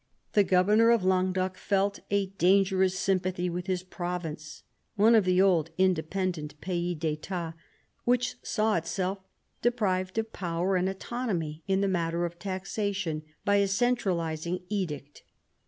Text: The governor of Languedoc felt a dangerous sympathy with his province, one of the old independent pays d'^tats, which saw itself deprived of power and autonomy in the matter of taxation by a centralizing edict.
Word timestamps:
The 0.33 0.43
governor 0.43 0.89
of 0.89 1.03
Languedoc 1.05 1.57
felt 1.59 1.99
a 2.09 2.25
dangerous 2.25 2.97
sympathy 2.97 3.51
with 3.51 3.67
his 3.67 3.83
province, 3.83 4.63
one 4.95 5.13
of 5.13 5.25
the 5.25 5.39
old 5.39 5.69
independent 5.77 6.59
pays 6.59 6.97
d'^tats, 6.97 7.53
which 8.03 8.37
saw 8.41 8.77
itself 8.77 9.19
deprived 9.61 10.17
of 10.17 10.33
power 10.33 10.75
and 10.75 10.89
autonomy 10.89 11.61
in 11.67 11.81
the 11.81 11.87
matter 11.87 12.25
of 12.25 12.39
taxation 12.39 13.21
by 13.45 13.57
a 13.57 13.67
centralizing 13.67 14.63
edict. 14.69 15.21